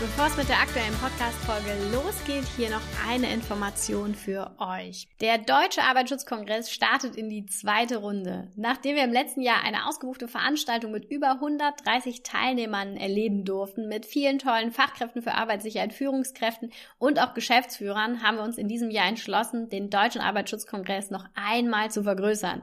Bevor 0.00 0.26
es 0.26 0.36
mit 0.36 0.48
der 0.48 0.58
aktuellen 0.58 0.92
Podcast-Folge 0.94 1.70
losgeht, 1.92 2.44
hier 2.56 2.68
noch 2.68 2.82
eine 3.08 3.32
Information 3.32 4.16
für 4.16 4.50
euch. 4.58 5.06
Der 5.20 5.38
Deutsche 5.38 5.82
Arbeitsschutzkongress 5.82 6.72
startet 6.72 7.14
in 7.14 7.30
die 7.30 7.46
zweite 7.46 7.98
Runde. 7.98 8.50
Nachdem 8.56 8.96
wir 8.96 9.04
im 9.04 9.12
letzten 9.12 9.40
Jahr 9.40 9.62
eine 9.62 9.86
ausgebuchte 9.86 10.26
Veranstaltung 10.26 10.90
mit 10.90 11.04
über 11.04 11.30
130 11.34 12.24
Teilnehmern 12.24 12.96
erleben 12.96 13.44
durften, 13.44 13.86
mit 13.86 14.04
vielen 14.04 14.40
tollen 14.40 14.72
Fachkräften 14.72 15.22
für 15.22 15.34
Arbeitssicherheit, 15.34 15.94
Führungskräften 15.94 16.72
und 16.98 17.20
auch 17.20 17.32
Geschäftsführern, 17.32 18.20
haben 18.20 18.38
wir 18.38 18.44
uns 18.44 18.58
in 18.58 18.66
diesem 18.66 18.90
Jahr 18.90 19.06
entschlossen, 19.06 19.68
den 19.68 19.90
Deutschen 19.90 20.20
Arbeitsschutzkongress 20.20 21.10
noch 21.10 21.24
einmal 21.34 21.92
zu 21.92 22.02
vergrößern. 22.02 22.62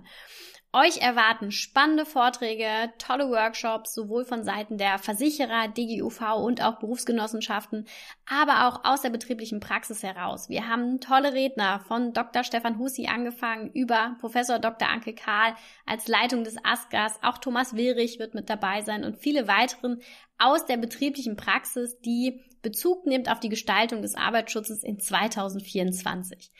Euch 0.74 1.02
erwarten 1.02 1.52
spannende 1.52 2.06
Vorträge, 2.06 2.94
tolle 2.98 3.30
Workshops, 3.30 3.94
sowohl 3.94 4.24
von 4.24 4.46
Seiten 4.46 4.78
der 4.78 5.00
Versicherer, 5.00 5.68
DGUV 5.68 6.38
und 6.38 6.64
auch 6.64 6.80
Berufsgenossenschaften, 6.80 7.86
aber 8.26 8.68
auch 8.68 8.86
aus 8.86 9.02
der 9.02 9.10
betrieblichen 9.10 9.60
Praxis 9.60 10.02
heraus. 10.02 10.48
Wir 10.48 10.70
haben 10.70 11.02
tolle 11.02 11.34
Redner 11.34 11.82
von 11.82 12.14
Dr. 12.14 12.46
Stefan 12.46 12.80
Husi 12.80 13.08
angefangen 13.08 13.70
über 13.74 14.16
Professor 14.22 14.60
Dr. 14.60 14.88
Anke 14.88 15.14
Kahl 15.14 15.56
als 15.86 16.08
Leitung 16.08 16.46
des 16.46 16.56
ASGAS. 16.64 17.20
Auch 17.22 17.38
Thomas 17.38 17.76
Willrich 17.76 18.18
wird 18.18 18.34
mit 18.34 18.50
dabei 18.50 18.82
sein 18.82 19.04
und 19.04 19.18
viele 19.18 19.50
weiteren 19.50 20.02
aus 20.38 20.66
der 20.66 20.78
betrieblichen 20.78 21.36
Praxis, 21.36 22.00
die 22.00 22.42
Bezug 22.62 23.06
nimmt 23.06 23.30
auf 23.32 23.40
die 23.40 23.50
Gestaltung 23.50 24.02
des 24.02 24.16
Arbeitsschutzes 24.16 24.84
in 24.84 25.00
2024. 25.00 26.52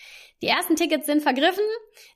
Die 0.42 0.48
ersten 0.48 0.76
Tickets 0.76 1.06
sind 1.06 1.22
vergriffen. 1.22 1.64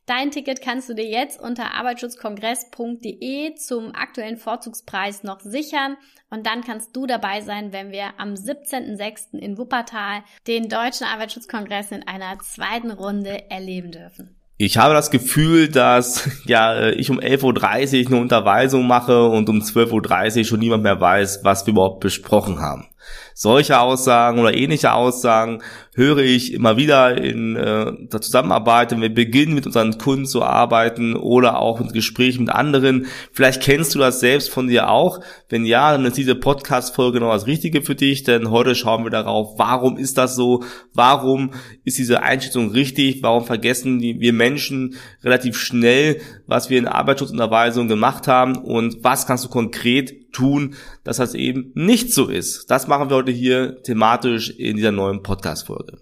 Dein 0.08 0.31
Ticket 0.31 0.61
kannst 0.61 0.89
du 0.89 0.95
dir 0.95 1.05
jetzt 1.05 1.39
unter 1.39 1.73
arbeitsschutzkongress.de 1.75 3.55
zum 3.55 3.94
aktuellen 3.94 4.38
Vorzugspreis 4.38 5.23
noch 5.23 5.39
sichern 5.42 5.97
und 6.30 6.47
dann 6.47 6.64
kannst 6.64 6.95
du 6.95 7.05
dabei 7.05 7.42
sein, 7.42 7.72
wenn 7.72 7.92
wir 7.92 8.19
am 8.19 8.33
17.06. 8.33 9.38
in 9.38 9.58
Wuppertal 9.58 10.23
den 10.47 10.70
Deutschen 10.70 11.05
Arbeitsschutzkongress 11.05 11.92
in 11.92 12.08
einer 12.08 12.39
zweiten 12.39 12.92
Runde 12.92 13.49
erleben 13.52 13.92
dürfen. 13.92 14.36
Ich 14.58 14.77
habe 14.77 14.94
das 14.94 15.11
Gefühl, 15.11 15.67
dass 15.67 16.30
ja 16.45 16.89
ich 16.89 17.09
um 17.09 17.20
11.30 17.20 18.05
Uhr 18.05 18.08
eine 18.08 18.22
Unterweisung 18.22 18.88
mache 18.88 19.27
und 19.27 19.49
um 19.49 19.59
12.30 19.59 20.39
Uhr 20.39 20.45
schon 20.45 20.59
niemand 20.59 20.83
mehr 20.83 20.99
weiß, 20.99 21.42
was 21.44 21.66
wir 21.67 21.73
überhaupt 21.73 21.99
besprochen 21.99 22.59
haben. 22.59 22.88
Solche 23.34 23.80
Aussagen 23.80 24.39
oder 24.39 24.56
ähnliche 24.56 24.94
Aussagen 24.94 25.61
höre 25.94 26.20
ich 26.20 26.53
immer 26.53 26.78
wieder 26.78 27.17
in 27.22 27.56
äh, 27.56 27.92
der 28.11 28.22
Zusammenarbeit, 28.22 28.92
wenn 28.92 29.02
wir 29.02 29.14
beginnen 29.14 29.53
mit 29.53 29.66
unseren 29.66 29.98
Kunden 29.98 30.25
zu 30.25 30.44
arbeiten 30.44 31.16
oder 31.16 31.59
auch 31.59 31.80
in 31.80 31.88
Gesprächen 31.89 32.45
mit 32.45 32.53
anderen. 32.53 33.08
Vielleicht 33.31 33.61
kennst 33.61 33.95
du 33.95 34.00
das 34.00 34.20
selbst 34.20 34.50
von 34.50 34.67
dir 34.67 34.89
auch. 34.89 35.20
Wenn 35.49 35.66
ja, 35.66 35.92
dann 35.92 36.05
ist 36.05 36.17
diese 36.17 36.36
Podcast-Folge 36.36 37.20
genau 37.20 37.32
das 37.32 37.48
Richtige 37.48 37.82
für 37.82 37.95
dich, 37.95 38.23
denn 38.23 38.52
heute 38.52 38.76
schauen 38.76 39.04
wir 39.04 39.11
darauf, 39.11 39.58
warum 39.58 39.98
ist 39.98 40.17
das 40.17 40.36
so? 40.36 40.64
Warum 40.93 41.52
ist 41.83 41.98
diese 41.98 42.23
Einschätzung 42.23 42.72
richtig? 42.72 43.23
Warum 43.23 43.45
vergessen 43.45 43.99
die, 43.99 44.20
wir 44.20 44.33
Menschen 44.33 44.95
relativ 45.23 45.58
schnell, 45.58 46.22
was 46.48 46.70
wir 46.70 46.77
in 46.77 46.87
Arbeitsschutzunterweisung 46.87 47.87
gemacht 47.87 48.27
haben 48.27 48.58
und 48.58 49.04
was 49.04 49.27
kannst 49.27 49.45
du 49.45 49.49
konkret 49.49 50.24
tun, 50.36 50.76
dass 51.04 51.18
das 51.18 51.34
eben 51.34 51.72
nicht 51.73 52.14
so 52.14 52.28
ist? 52.28 52.70
Das 52.70 52.88
machen 52.88 53.10
wir 53.10 53.16
heute 53.16 53.32
hier 53.32 53.82
thematisch 53.84 54.50
in 54.50 54.76
dieser 54.76 54.92
neuen 54.92 55.23
Podcast-Folge. 55.23 55.98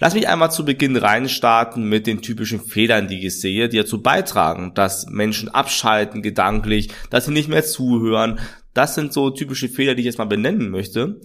Lass 0.00 0.14
mich 0.14 0.28
einmal 0.28 0.50
zu 0.50 0.64
Beginn 0.64 0.96
reinstarten 0.96 1.88
mit 1.88 2.06
den 2.06 2.20
typischen 2.20 2.60
Fehlern, 2.60 3.06
die 3.06 3.24
ich 3.24 3.40
sehe, 3.40 3.68
die 3.68 3.76
dazu 3.76 4.02
beitragen, 4.02 4.74
dass 4.74 5.06
Menschen 5.06 5.48
abschalten 5.48 6.20
gedanklich, 6.20 6.90
dass 7.10 7.26
sie 7.26 7.32
nicht 7.32 7.48
mehr 7.48 7.64
zuhören. 7.64 8.40
Das 8.74 8.96
sind 8.96 9.12
so 9.12 9.30
typische 9.30 9.68
Fehler, 9.68 9.94
die 9.94 10.00
ich 10.00 10.06
jetzt 10.06 10.18
mal 10.18 10.24
benennen 10.24 10.70
möchte. 10.70 11.20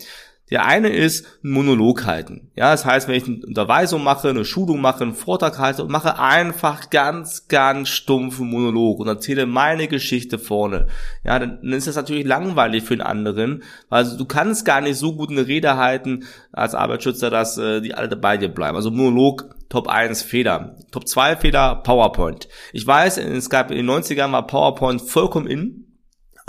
Der 0.49 0.65
eine 0.65 0.89
ist 0.89 1.25
ein 1.43 1.51
Monolog 1.51 2.05
halten. 2.05 2.49
Ja, 2.55 2.71
das 2.71 2.85
heißt, 2.85 3.07
wenn 3.07 3.15
ich 3.15 3.27
eine 3.27 3.45
Unterweisung 3.45 4.03
mache, 4.03 4.29
eine 4.29 4.45
Schulung 4.45 4.81
mache, 4.81 5.03
einen 5.03 5.13
Vortrag 5.13 5.59
halte 5.59 5.83
und 5.83 5.91
mache 5.91 6.19
einfach 6.19 6.89
ganz, 6.89 7.47
ganz 7.47 7.89
stumpfen 7.89 8.49
Monolog 8.49 8.99
und 8.99 9.07
erzähle 9.07 9.45
meine 9.45 9.87
Geschichte 9.87 10.39
vorne. 10.39 10.87
Ja, 11.23 11.37
dann, 11.37 11.59
ist 11.61 11.87
das 11.87 11.95
natürlich 11.95 12.25
langweilig 12.25 12.83
für 12.83 12.95
den 12.95 13.05
anderen. 13.05 13.63
Also 13.89 14.17
du 14.17 14.25
kannst 14.25 14.65
gar 14.65 14.81
nicht 14.81 14.97
so 14.97 15.15
gut 15.15 15.29
eine 15.29 15.47
Rede 15.47 15.77
halten 15.77 16.25
als 16.51 16.73
Arbeitsschützer, 16.73 17.29
dass 17.29 17.57
äh, 17.57 17.81
die 17.81 17.93
alle 17.93 18.15
bei 18.15 18.37
dir 18.37 18.49
bleiben. 18.49 18.75
Also 18.75 18.91
Monolog 18.91 19.55
Top 19.69 19.87
1 19.87 20.23
Fehler. 20.23 20.75
Top 20.91 21.07
2 21.07 21.35
Fehler 21.35 21.75
PowerPoint. 21.75 22.49
Ich 22.73 22.85
weiß, 22.85 23.19
es 23.19 23.51
gab 23.51 23.69
in 23.69 23.77
den 23.77 23.89
90ern 23.89 24.31
war 24.31 24.47
PowerPoint 24.47 25.01
vollkommen 25.01 25.45
in 25.45 25.85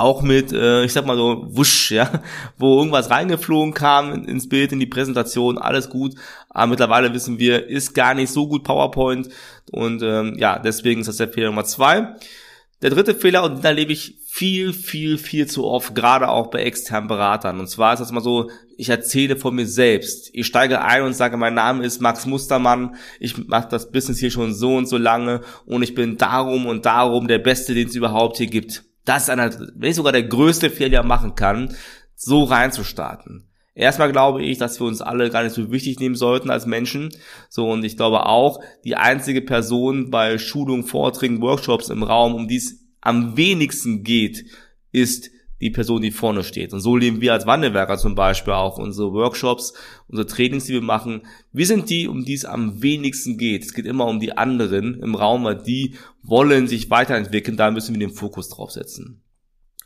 auch 0.01 0.23
mit, 0.23 0.53
äh, 0.53 0.85
ich 0.85 0.93
sag 0.93 1.07
mal 1.07 1.17
so, 1.17 1.45
wusch, 1.51 1.91
ja, 1.91 2.23
wo 2.59 2.79
irgendwas 2.79 3.11
reingeflogen 3.11 3.75
kam 3.75 4.25
ins 4.25 4.49
Bild, 4.49 4.73
in 4.73 4.81
die 4.81 4.87
Präsentation, 4.87 5.59
alles 5.59 5.91
gut. 5.91 6.15
Aber 6.49 6.69
mittlerweile 6.69 7.13
wissen 7.13 7.39
wir, 7.39 7.69
ist 7.69 7.95
gar 7.95 8.15
nicht 8.15 8.33
so 8.33 8.49
gut 8.49 8.65
PowerPoint. 8.65 9.29
Und 9.71 10.03
ähm, 10.03 10.37
ja, 10.39 10.59
deswegen 10.59 11.03
ist 11.03 11.07
das 11.09 11.19
der 11.19 11.29
Fehler 11.29 11.49
Nummer 11.49 11.65
zwei. 11.65 12.15
Der 12.83 12.89
dritte 12.89 13.15
Fehler, 13.15 13.45
und 13.45 13.59
den 13.59 13.65
erlebe 13.65 13.93
ich 13.93 14.17
viel, 14.27 14.73
viel, 14.73 15.19
viel 15.19 15.47
zu 15.47 15.67
oft, 15.67 15.95
gerade 15.95 16.31
auch 16.31 16.47
bei 16.47 16.63
externen 16.63 17.09
Beratern. 17.09 17.61
Und 17.61 17.67
zwar 17.67 17.93
ist 17.93 18.01
das 18.01 18.11
mal 18.11 18.23
so, 18.23 18.51
ich 18.79 18.89
erzähle 18.89 19.37
von 19.37 19.55
mir 19.55 19.67
selbst. 19.67 20.31
Ich 20.33 20.47
steige 20.47 20.81
ein 20.81 21.03
und 21.03 21.13
sage, 21.13 21.37
mein 21.37 21.53
Name 21.53 21.85
ist 21.85 22.01
Max 22.01 22.25
Mustermann, 22.25 22.95
ich 23.19 23.37
mache 23.49 23.69
das 23.69 23.91
Business 23.91 24.19
hier 24.19 24.31
schon 24.31 24.55
so 24.55 24.77
und 24.77 24.87
so 24.87 24.97
lange 24.97 25.43
und 25.67 25.83
ich 25.83 25.95
bin 25.95 26.17
darum 26.17 26.65
und 26.65 26.87
darum 26.87 27.29
der 27.29 27.39
Beste, 27.39 27.75
den 27.75 27.89
es 27.89 27.95
überhaupt 27.95 28.39
hier 28.39 28.47
gibt 28.47 28.85
das 29.05 29.25
ist 29.25 29.31
einer, 29.31 29.51
wenn 29.75 29.91
ich 29.91 29.97
sogar 29.97 30.13
der 30.13 30.25
größte 30.25 30.71
Fehler 30.71 31.03
machen 31.03 31.35
kann, 31.35 31.75
so 32.15 32.45
reinzustarten. 32.45 33.47
Erstmal 33.75 34.13
glaube 34.13 34.43
ich, 34.43 34.59
dass 34.59 34.79
wir 34.81 34.87
uns 34.87 35.01
alle 35.01 35.31
gar 35.31 35.43
nicht 35.43 35.55
so 35.55 35.71
wichtig 35.71 36.01
nehmen 36.01 36.17
sollten 36.17 36.51
als 36.51 36.67
Menschen. 36.67 37.09
So, 37.49 37.71
und 37.71 37.85
ich 37.85 37.97
glaube 37.97 38.27
auch, 38.27 38.61
die 38.85 38.97
einzige 38.97 39.41
Person 39.41 40.11
bei 40.11 40.39
Schulungen, 40.39 40.85
Vorträgen, 40.85 41.41
Workshops 41.41 41.89
im 41.89 42.03
Raum, 42.03 42.35
um 42.35 42.49
die 42.49 42.57
es 42.57 42.81
am 43.01 43.37
wenigsten 43.37 44.03
geht, 44.03 44.45
ist 44.93 45.31
die 45.61 45.71
Person, 45.71 46.03
die 46.03 46.11
vorne 46.11 46.43
steht. 46.43 46.73
Und 46.73 46.81
so 46.81 46.97
leben 46.97 47.21
wir 47.21 47.33
als 47.33 47.47
Wandelwerker 47.47 47.99
zum 47.99 48.15
Beispiel 48.15 48.55
auch 48.55 48.79
unsere 48.79 49.13
Workshops, 49.13 49.75
unsere 50.09 50.27
Trainings, 50.27 50.65
die 50.65 50.73
wir 50.73 50.83
machen. 50.83 51.23
Wir 51.53 51.67
sind 51.67 51.91
die, 51.91 52.09
um 52.09 52.25
die 52.25 52.35
es 52.35 52.45
am 52.45 52.83
wenigsten 52.83 53.37
geht. 53.37 53.65
Es 53.65 53.75
geht 53.75 53.87
immer 53.87 54.07
um 54.07 54.21
die 54.21 54.37
anderen 54.37 55.01
im 55.01 55.15
Raum, 55.15 55.45
weil 55.45 55.63
die 55.63 55.95
wollen 56.23 56.67
sich 56.67 56.91
weiterentwickeln. 56.91 57.57
Da 57.57 57.71
müssen 57.71 57.95
wir 57.95 58.01
den 58.01 58.15
Fokus 58.15 58.49
drauf 58.49 58.71
setzen. 58.71 59.23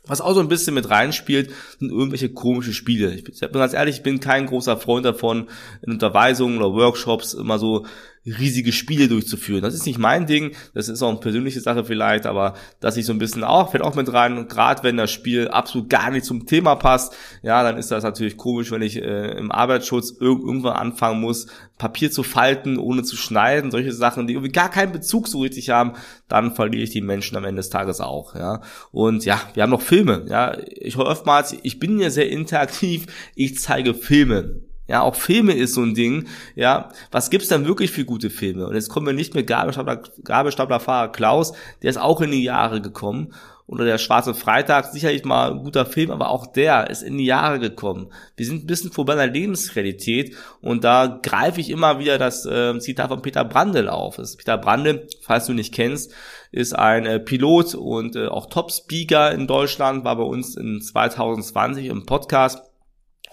Was 0.07 0.21
auch 0.21 0.33
so 0.33 0.39
ein 0.39 0.47
bisschen 0.47 0.75
mit 0.75 0.89
reinspielt, 0.89 1.51
sind 1.79 1.91
irgendwelche 1.91 2.29
komische 2.29 2.73
Spiele. 2.73 3.13
Ich 3.13 3.23
bin 3.23 3.51
ganz 3.51 3.73
ehrlich, 3.73 3.97
ich 3.97 4.03
bin 4.03 4.19
kein 4.19 4.45
großer 4.45 4.77
Freund 4.77 5.05
davon, 5.05 5.49
in 5.81 5.93
Unterweisungen 5.93 6.57
oder 6.59 6.73
Workshops 6.73 7.33
immer 7.33 7.57
so 7.57 7.85
riesige 8.25 8.71
Spiele 8.71 9.07
durchzuführen. 9.07 9.61
Das 9.61 9.75
ist 9.75 9.85
nicht 9.85 9.99
mein 9.99 10.25
Ding, 10.25 10.55
das 10.73 10.89
ist 10.89 11.01
auch 11.01 11.09
eine 11.09 11.19
persönliche 11.19 11.61
Sache 11.61 11.85
vielleicht, 11.85 12.25
aber 12.25 12.55
dass 12.79 12.97
ich 12.97 13.05
so 13.05 13.13
ein 13.13 13.19
bisschen 13.19 13.43
auch, 13.43 13.71
fällt 13.71 13.83
auch 13.83 13.95
mit 13.95 14.11
rein, 14.11 14.37
und 14.37 14.49
gerade 14.49 14.83
wenn 14.83 14.97
das 14.97 15.11
Spiel 15.11 15.47
absolut 15.47 15.89
gar 15.89 16.09
nicht 16.09 16.25
zum 16.25 16.45
Thema 16.45 16.75
passt, 16.75 17.15
ja, 17.43 17.61
dann 17.63 17.77
ist 17.77 17.91
das 17.91 18.03
natürlich 18.03 18.37
komisch, 18.37 18.71
wenn 18.71 18.81
ich 18.81 19.01
äh, 19.01 19.37
im 19.37 19.51
Arbeitsschutz 19.51 20.11
irg 20.19 20.39
irgendwann 20.41 20.75
anfangen 20.75 21.21
muss, 21.21 21.47
Papier 21.77 22.09
zu 22.09 22.23
falten, 22.23 22.77
ohne 22.77 23.03
zu 23.03 23.15
schneiden, 23.15 23.69
solche 23.69 23.91
Sachen, 23.91 24.27
die 24.27 24.33
irgendwie 24.33 24.51
gar 24.51 24.69
keinen 24.69 24.91
Bezug 24.91 25.27
so 25.27 25.41
richtig 25.41 25.69
haben, 25.69 25.93
dann 26.27 26.55
verliere 26.55 26.83
ich 26.83 26.89
die 26.89 27.01
Menschen 27.01 27.37
am 27.37 27.43
Ende 27.43 27.59
des 27.59 27.69
Tages 27.69 28.01
auch, 28.01 28.33
ja. 28.35 28.61
Und 28.91 29.25
ja, 29.25 29.39
wir 29.53 29.63
haben 29.63 29.69
noch 29.69 29.81
Filme, 29.81 30.25
ja. 30.29 30.57
Ich 30.67 30.97
höre 30.97 31.05
oftmals, 31.05 31.55
ich 31.61 31.79
bin 31.79 31.99
ja 31.99 32.09
sehr 32.09 32.29
interaktiv, 32.29 33.05
ich 33.35 33.59
zeige 33.59 33.93
Filme. 33.93 34.64
Ja, 34.87 35.01
auch 35.01 35.15
Filme 35.15 35.53
ist 35.53 35.73
so 35.73 35.81
ein 35.81 35.95
Ding. 35.95 36.27
Ja, 36.55 36.89
was 37.11 37.29
gibt's 37.29 37.47
dann 37.47 37.65
wirklich 37.65 37.91
für 37.91 38.05
gute 38.05 38.29
Filme? 38.29 38.67
Und 38.67 38.75
jetzt 38.75 38.89
kommen 38.89 39.07
wir 39.07 39.13
nicht 39.13 39.33
mit 39.33 39.47
Gabelstapler, 39.47 40.03
Gabelstaplerfahrer 40.23 41.11
Klaus, 41.11 41.53
der 41.81 41.89
ist 41.89 41.97
auch 41.97 42.21
in 42.21 42.31
die 42.31 42.43
Jahre 42.43 42.81
gekommen. 42.81 43.33
oder 43.67 43.83
der 43.83 43.97
Schwarze 43.97 44.35
Freitag, 44.35 44.85
sicherlich 44.85 45.25
mal 45.25 45.51
ein 45.51 45.63
guter 45.63 45.87
Film, 45.87 46.11
aber 46.11 46.29
auch 46.29 46.45
der 46.45 46.89
ist 46.91 47.01
in 47.01 47.17
die 47.17 47.25
Jahre 47.25 47.59
gekommen. 47.59 48.11
Wir 48.35 48.45
sind 48.45 48.63
ein 48.63 48.67
bisschen 48.67 48.91
vorbei 48.91 49.15
der 49.15 49.25
Lebensrealität 49.25 50.35
und 50.61 50.83
da 50.83 51.19
greife 51.23 51.59
ich 51.61 51.71
immer 51.71 51.97
wieder 51.97 52.19
das 52.19 52.45
äh, 52.45 52.77
Zitat 52.77 53.07
von 53.07 53.23
Peter 53.23 53.43
Brandl 53.43 53.89
auf. 53.89 54.17
Das 54.17 54.35
Peter 54.35 54.59
Brandl, 54.59 55.07
falls 55.21 55.47
du 55.47 55.53
nicht 55.53 55.73
kennst, 55.73 56.13
ist 56.51 56.73
ein 56.73 57.07
äh, 57.07 57.19
Pilot 57.19 57.73
und 57.73 58.15
äh, 58.15 58.27
auch 58.27 58.45
Top-Speaker 58.51 59.31
in 59.31 59.47
Deutschland, 59.47 60.03
war 60.05 60.15
bei 60.15 60.23
uns 60.23 60.55
in 60.55 60.79
2020 60.79 61.87
im 61.87 62.05
Podcast 62.05 62.61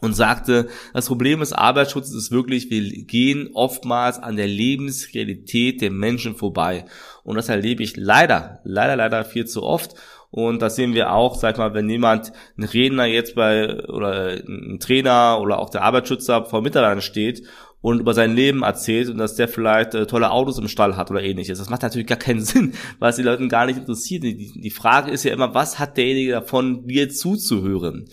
und 0.03 0.15
sagte, 0.15 0.69
das 0.93 1.07
Problem 1.07 1.41
des 1.41 1.53
Arbeitsschutzes 1.53 2.15
ist 2.15 2.31
wirklich, 2.33 2.71
wir 2.71 2.83
gehen 3.05 3.51
oftmals 3.55 4.19
an 4.19 4.37
der 4.37 4.49
Lebensrealität 4.49 5.81
der 5.81 5.93
Menschen 5.93 6.35
vorbei. 6.35 6.85
Und 7.23 7.37
das 7.37 7.49
erlebe 7.49 7.85
ich 7.85 7.97
leider, 7.97 8.61
leider, 8.65 8.97
leider 8.97 9.25
viel 9.25 9.47
zu 9.47 9.63
oft. 9.63 9.95
Und 10.31 10.61
das 10.61 10.77
sehen 10.77 10.95
wir 10.95 11.13
auch, 11.13 11.37
sag 11.37 11.59
mal, 11.59 11.73
wenn 11.75 11.89
jemand, 11.89 12.33
ein 12.59 12.65
Redner 12.65 13.05
jetzt 13.05 13.37
bei, 13.37 13.85
oder 13.85 14.39
ein 14.47 14.79
Trainer 14.81 15.39
oder 15.41 15.59
auch 15.59 15.71
der 15.71 15.83
Arbeitsschützer 15.83 16.47
vor 16.47 16.63
Mitarbeitern 16.63 17.03
steht 17.03 17.47
und 17.81 18.01
über 18.01 18.15
sein 18.15 18.35
Leben 18.35 18.63
erzählt 18.63 19.09
und 19.09 19.19
dass 19.19 19.37
der 19.37 19.49
vielleicht 19.49 19.95
äh, 19.95 20.07
tolle 20.07 20.31
Autos 20.31 20.59
im 20.59 20.69
Stall 20.69 20.97
hat 20.97 21.11
oder 21.11 21.23
ähnliches. 21.23 21.59
Das 21.59 21.69
macht 21.69 21.83
natürlich 21.83 22.07
gar 22.07 22.19
keinen 22.19 22.41
Sinn, 22.45 22.73
weil 22.99 23.11
es 23.11 23.17
die 23.17 23.23
Leute 23.23 23.47
gar 23.49 23.67
nicht 23.67 23.79
interessiert. 23.79 24.25
Die, 24.25 24.53
die 24.61 24.71
Frage 24.71 25.11
ist 25.11 25.25
ja 25.25 25.33
immer, 25.33 25.55
was 25.55 25.79
hat 25.79 25.97
derjenige 25.97 26.33
davon, 26.33 26.89
dir 26.89 27.11
zuzuhören? 27.11 28.09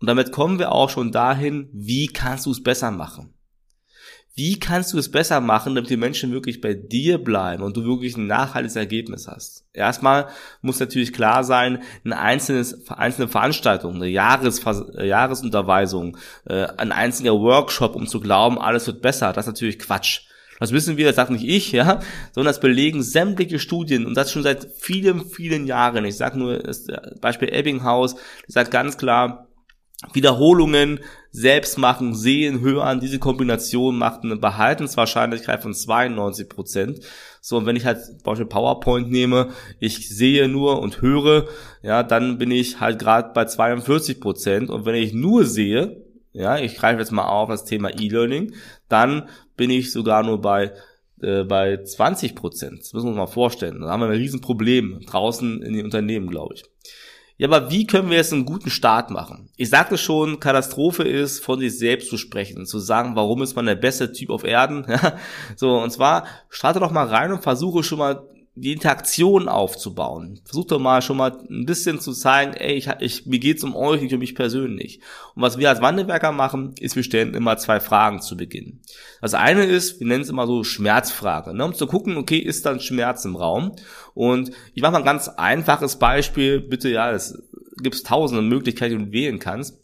Und 0.00 0.06
damit 0.06 0.32
kommen 0.32 0.58
wir 0.58 0.72
auch 0.72 0.90
schon 0.90 1.12
dahin, 1.12 1.68
wie 1.72 2.06
kannst 2.06 2.46
du 2.46 2.50
es 2.50 2.62
besser 2.62 2.90
machen? 2.90 3.34
Wie 4.38 4.60
kannst 4.60 4.92
du 4.92 4.98
es 4.98 5.10
besser 5.10 5.40
machen, 5.40 5.74
damit 5.74 5.90
die 5.90 5.96
Menschen 5.96 6.30
wirklich 6.30 6.60
bei 6.60 6.72
dir 6.72 7.18
bleiben 7.18 7.64
und 7.64 7.76
du 7.76 7.82
wirklich 7.82 8.16
ein 8.16 8.28
nachhaltiges 8.28 8.76
Ergebnis 8.76 9.26
hast? 9.26 9.64
Erstmal 9.72 10.28
muss 10.60 10.78
natürlich 10.78 11.12
klar 11.12 11.42
sein, 11.42 11.82
ein 12.04 12.12
einzelnes, 12.12 12.88
einzelne 12.88 13.26
Veranstaltung, 13.26 13.96
eine 13.96 14.06
Jahres, 14.06 14.62
Jahresunterweisung, 14.96 16.18
äh, 16.44 16.68
ein 16.76 16.92
einziger 16.92 17.32
Workshop, 17.32 17.96
um 17.96 18.06
zu 18.06 18.20
glauben, 18.20 18.60
alles 18.60 18.86
wird 18.86 19.02
besser, 19.02 19.32
das 19.32 19.46
ist 19.46 19.54
natürlich 19.54 19.80
Quatsch. 19.80 20.28
Das 20.60 20.70
wissen 20.70 20.96
wir, 20.96 21.06
das 21.06 21.16
sagt 21.16 21.32
nicht 21.32 21.44
ich, 21.44 21.72
ja, 21.72 21.98
sondern 22.30 22.52
das 22.52 22.60
belegen 22.60 23.02
sämtliche 23.02 23.58
Studien 23.58 24.06
und 24.06 24.16
das 24.16 24.30
schon 24.30 24.44
seit 24.44 24.68
vielen, 24.78 25.26
vielen 25.26 25.66
Jahren. 25.66 26.04
Ich 26.04 26.16
sage 26.16 26.38
nur 26.38 26.58
das 26.58 26.86
Beispiel 27.20 27.48
Ebbinghaus, 27.48 28.14
das 28.14 28.54
sagt 28.54 28.70
ganz 28.70 28.98
klar, 28.98 29.47
Wiederholungen 30.12 31.00
selbst 31.32 31.76
machen, 31.76 32.14
sehen, 32.14 32.60
hören, 32.60 33.00
diese 33.00 33.18
Kombination 33.18 33.98
macht 33.98 34.22
eine 34.22 34.36
Behaltenswahrscheinlichkeit 34.36 35.60
von 35.60 35.74
92 35.74 36.48
Prozent. 36.48 37.00
So, 37.40 37.58
und 37.58 37.66
wenn 37.66 37.76
ich 37.76 37.84
halt 37.84 38.04
zum 38.04 38.18
Beispiel 38.22 38.46
PowerPoint 38.46 39.10
nehme, 39.10 39.50
ich 39.80 40.08
sehe 40.08 40.48
nur 40.48 40.80
und 40.80 41.02
höre, 41.02 41.48
ja, 41.82 42.02
dann 42.02 42.38
bin 42.38 42.50
ich 42.50 42.80
halt 42.80 42.98
gerade 42.98 43.32
bei 43.34 43.44
42 43.44 44.20
Prozent. 44.20 44.70
Und 44.70 44.86
wenn 44.86 44.94
ich 44.94 45.12
nur 45.12 45.44
sehe, 45.44 46.04
ja, 46.32 46.58
ich 46.58 46.76
greife 46.76 47.00
jetzt 47.00 47.10
mal 47.10 47.26
auf 47.26 47.48
das 47.48 47.64
Thema 47.64 47.90
E-Learning, 47.90 48.54
dann 48.88 49.28
bin 49.56 49.70
ich 49.70 49.92
sogar 49.92 50.22
nur 50.22 50.40
bei 50.40 50.72
äh, 51.20 51.42
bei 51.42 51.82
20 51.82 52.36
Prozent. 52.36 52.80
Das 52.80 52.92
müssen 52.92 53.06
wir 53.06 53.10
uns 53.10 53.16
mal 53.18 53.26
vorstellen. 53.26 53.80
Da 53.80 53.88
haben 53.88 54.00
wir 54.00 54.06
ein 54.06 54.12
Riesenproblem 54.12 55.00
draußen 55.06 55.62
in 55.62 55.74
den 55.74 55.84
Unternehmen, 55.84 56.28
glaube 56.28 56.54
ich. 56.54 56.64
Ja, 57.38 57.46
aber 57.46 57.70
wie 57.70 57.86
können 57.86 58.10
wir 58.10 58.16
jetzt 58.16 58.32
einen 58.32 58.44
guten 58.44 58.68
Start 58.68 59.10
machen? 59.10 59.48
Ich 59.56 59.70
sagte 59.70 59.96
schon, 59.96 60.40
Katastrophe 60.40 61.04
ist, 61.04 61.38
von 61.38 61.60
sich 61.60 61.78
selbst 61.78 62.10
zu 62.10 62.16
sprechen, 62.16 62.66
zu 62.66 62.80
sagen, 62.80 63.14
warum 63.14 63.42
ist 63.42 63.54
man 63.54 63.66
der 63.66 63.76
beste 63.76 64.10
Typ 64.10 64.30
auf 64.30 64.42
Erden? 64.42 64.84
so, 65.56 65.78
und 65.78 65.90
zwar 65.92 66.26
starte 66.50 66.80
doch 66.80 66.90
mal 66.90 67.06
rein 67.06 67.30
und 67.30 67.44
versuche 67.44 67.84
schon 67.84 67.98
mal 67.98 68.24
die 68.60 68.72
Interaktion 68.72 69.48
aufzubauen. 69.48 70.40
Versuch 70.44 70.66
doch 70.66 70.78
mal 70.78 71.02
schon 71.02 71.16
mal 71.16 71.38
ein 71.48 71.66
bisschen 71.66 72.00
zu 72.00 72.12
zeigen, 72.12 72.54
ey, 72.54 72.74
ich, 72.74 72.88
ich, 73.00 73.26
mir 73.26 73.38
geht's 73.38 73.64
um 73.64 73.76
euch, 73.76 74.00
nicht 74.00 74.12
um 74.12 74.18
mich 74.18 74.34
persönlich. 74.34 75.00
Und 75.34 75.42
was 75.42 75.58
wir 75.58 75.68
als 75.68 75.80
Wandelwerker 75.80 76.32
machen, 76.32 76.74
ist, 76.80 76.96
wir 76.96 77.02
stellen 77.02 77.34
immer 77.34 77.56
zwei 77.56 77.80
Fragen 77.80 78.20
zu 78.20 78.36
Beginn. 78.36 78.80
Das 79.20 79.34
eine 79.34 79.64
ist, 79.64 80.00
wir 80.00 80.06
nennen 80.06 80.22
es 80.22 80.28
immer 80.28 80.46
so 80.46 80.64
Schmerzfrage, 80.64 81.54
ne, 81.54 81.64
um 81.64 81.74
zu 81.74 81.86
gucken, 81.86 82.16
okay, 82.16 82.38
ist 82.38 82.66
da 82.66 82.70
ein 82.70 82.80
Schmerz 82.80 83.24
im 83.24 83.36
Raum? 83.36 83.76
Und 84.14 84.50
ich 84.74 84.82
mache 84.82 84.92
mal 84.92 84.98
ein 84.98 85.04
ganz 85.04 85.28
einfaches 85.28 85.98
Beispiel, 85.98 86.60
bitte, 86.60 86.88
ja, 86.88 87.12
es 87.12 87.38
gibt 87.82 88.04
tausende 88.06 88.42
Möglichkeiten, 88.42 88.98
die 88.98 89.04
du 89.04 89.12
wählen 89.12 89.38
kannst. 89.38 89.82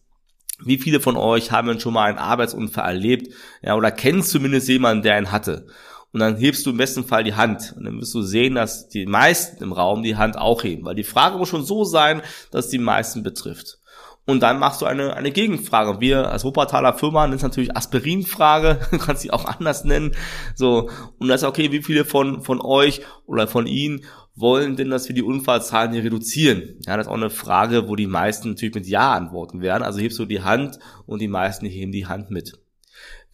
Wie 0.64 0.78
viele 0.78 1.00
von 1.00 1.16
euch 1.16 1.50
haben 1.50 1.80
schon 1.80 1.94
mal 1.94 2.08
einen 2.08 2.18
Arbeitsunfall 2.18 2.86
erlebt, 2.86 3.32
ja, 3.62 3.74
oder 3.76 3.90
kennen 3.90 4.22
zumindest 4.22 4.68
jemanden, 4.68 5.02
der 5.02 5.16
einen 5.16 5.32
hatte? 5.32 5.66
Und 6.14 6.20
dann 6.20 6.36
hebst 6.36 6.64
du 6.64 6.70
im 6.70 6.76
besten 6.76 7.02
Fall 7.02 7.24
die 7.24 7.34
Hand. 7.34 7.74
Und 7.76 7.84
dann 7.84 8.00
wirst 8.00 8.14
du 8.14 8.22
sehen, 8.22 8.54
dass 8.54 8.88
die 8.88 9.04
meisten 9.04 9.64
im 9.64 9.72
Raum 9.72 10.04
die 10.04 10.14
Hand 10.14 10.38
auch 10.38 10.62
heben. 10.62 10.84
Weil 10.84 10.94
die 10.94 11.02
Frage 11.02 11.38
muss 11.38 11.48
schon 11.48 11.64
so 11.64 11.82
sein, 11.82 12.22
dass 12.52 12.68
die 12.68 12.78
meisten 12.78 13.24
betrifft. 13.24 13.80
Und 14.24 14.40
dann 14.40 14.60
machst 14.60 14.80
du 14.80 14.86
eine, 14.86 15.16
eine 15.16 15.32
Gegenfrage. 15.32 16.00
Wir 16.00 16.30
als 16.30 16.44
Wuppertaler 16.44 16.94
Firma 16.94 17.26
nennen 17.26 17.34
es 17.34 17.42
natürlich 17.42 17.76
Aspirinfrage, 17.76 18.78
du 18.92 18.98
kannst 18.98 19.22
sie 19.22 19.32
auch 19.32 19.44
anders 19.44 19.82
nennen. 19.82 20.12
So, 20.54 20.88
und 21.18 21.26
das 21.26 21.42
ist 21.42 21.48
okay, 21.48 21.72
wie 21.72 21.82
viele 21.82 22.04
von, 22.04 22.42
von 22.42 22.60
euch 22.60 23.00
oder 23.26 23.48
von 23.48 23.66
Ihnen 23.66 24.04
wollen 24.36 24.76
denn, 24.76 24.90
dass 24.90 25.08
wir 25.08 25.16
die 25.16 25.22
Unfallzahlen 25.24 25.92
hier 25.92 26.04
reduzieren? 26.04 26.76
Ja, 26.86 26.96
das 26.96 27.06
ist 27.06 27.10
auch 27.10 27.16
eine 27.16 27.28
Frage, 27.28 27.88
wo 27.88 27.96
die 27.96 28.06
meisten 28.06 28.50
natürlich 28.50 28.76
mit 28.76 28.86
Ja 28.86 29.14
antworten 29.14 29.62
werden. 29.62 29.82
Also 29.82 29.98
hebst 29.98 30.20
du 30.20 30.26
die 30.26 30.42
Hand 30.42 30.78
und 31.06 31.20
die 31.20 31.28
meisten 31.28 31.66
heben 31.66 31.90
die 31.90 32.06
Hand 32.06 32.30
mit. 32.30 32.63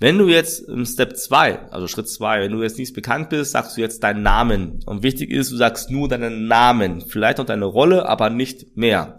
Wenn 0.00 0.16
du 0.16 0.28
jetzt 0.28 0.66
im 0.66 0.86
Step 0.86 1.14
2, 1.14 1.68
also 1.70 1.86
Schritt 1.86 2.08
2, 2.08 2.40
wenn 2.40 2.52
du 2.52 2.62
jetzt 2.62 2.78
nicht 2.78 2.94
bekannt 2.94 3.28
bist, 3.28 3.52
sagst 3.52 3.76
du 3.76 3.82
jetzt 3.82 4.02
deinen 4.02 4.22
Namen. 4.22 4.80
Und 4.86 5.02
wichtig 5.02 5.30
ist, 5.30 5.52
du 5.52 5.56
sagst 5.56 5.90
nur 5.90 6.08
deinen 6.08 6.48
Namen. 6.48 7.02
Vielleicht 7.02 7.36
noch 7.36 7.44
deine 7.44 7.66
Rolle, 7.66 8.08
aber 8.08 8.30
nicht 8.30 8.78
mehr. 8.78 9.18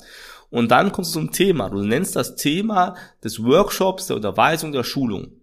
Und 0.50 0.72
dann 0.72 0.92
kommst 0.92 1.14
du 1.16 1.20
zum 1.20 1.32
Thema. 1.32 1.70
Du 1.70 1.84
nennst 1.84 2.16
das 2.16 2.36
Thema 2.36 2.96
des 3.24 3.44
Workshops, 3.44 4.08
der 4.08 4.16
Unterweisung, 4.16 4.72
der 4.72 4.84
Schulung. 4.84 5.34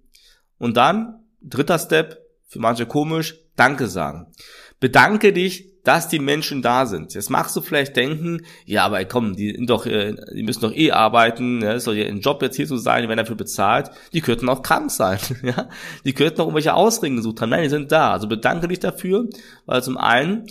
Und 0.59 0.77
dann, 0.77 1.21
dritter 1.41 1.79
Step, 1.79 2.19
für 2.49 2.59
manche 2.59 2.87
komisch, 2.87 3.37
Danke 3.55 3.87
sagen. 3.87 4.33
Bedanke 4.81 5.33
dich 5.33 5.68
dass 5.85 6.09
die 6.09 6.19
Menschen 6.19 6.63
da 6.63 6.87
sind. 6.87 7.15
Jetzt 7.15 7.31
magst 7.31 7.57
du 7.57 7.61
vielleicht 7.61 7.97
denken, 7.97 8.43
ja, 8.67 8.85
aber 8.85 9.05
komm, 9.05 9.37
die 9.37 9.55
sind 9.55 9.71
doch, 9.71 9.87
äh, 9.87 10.15
die 10.35 10.43
müssen 10.43 10.61
doch 10.61 10.75
eh 10.75 10.91
arbeiten, 10.91 11.63
ja, 11.63 11.79
soll 11.79 11.97
ja 11.97 12.07
ein 12.07 12.21
Job 12.21 12.43
jetzt 12.43 12.57
hier 12.57 12.67
zu 12.67 12.77
sein, 12.77 13.03
die 13.03 13.09
werden 13.09 13.19
dafür 13.19 13.37
bezahlt. 13.37 13.91
Die 14.13 14.21
könnten 14.21 14.49
auch 14.49 14.63
krank 14.63 14.91
sein, 14.91 15.19
ja. 15.43 15.69
Die 16.05 16.13
könnten 16.13 16.41
auch 16.41 16.47
irgendwelche 16.47 16.75
Ausreden 16.75 17.17
gesucht 17.17 17.41
haben. 17.41 17.51
Nein, 17.51 17.63
die 17.63 17.69
sind 17.69 17.93
da. 17.93 18.13
Also 18.13 18.29
bedanke 18.29 18.69
dich 18.69 18.81
dafür, 18.81 19.29
weil 19.67 19.83
zum 19.83 19.97
einen 19.97 20.47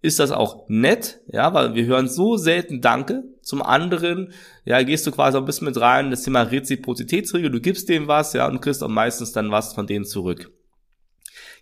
ist 0.00 0.20
das 0.20 0.30
auch 0.30 0.68
nett, 0.68 1.20
ja, 1.26 1.52
weil 1.54 1.74
wir 1.74 1.84
hören 1.86 2.08
so 2.08 2.36
selten 2.36 2.80
Danke. 2.80 3.24
Zum 3.42 3.62
anderen, 3.62 4.32
ja, 4.64 4.82
gehst 4.82 5.06
du 5.06 5.10
quasi 5.10 5.38
ein 5.38 5.44
bisschen 5.44 5.66
mit 5.66 5.80
rein, 5.80 6.10
das 6.10 6.22
Thema 6.22 6.42
Reziprozitätsregel, 6.42 7.50
du 7.50 7.60
gibst 7.60 7.88
denen 7.88 8.06
was, 8.06 8.32
ja, 8.32 8.46
und 8.46 8.60
kriegst 8.60 8.84
auch 8.84 8.88
meistens 8.88 9.32
dann 9.32 9.50
was 9.50 9.72
von 9.72 9.86
denen 9.86 10.04
zurück. 10.04 10.52